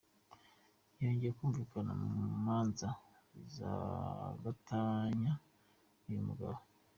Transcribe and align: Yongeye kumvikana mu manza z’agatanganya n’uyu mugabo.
Yongeye 1.01 1.31
kumvikana 1.37 1.91
mu 1.99 2.07
manza 2.45 2.89
z’agatanganya 3.55 5.33
n’uyu 6.03 6.27
mugabo. 6.29 6.57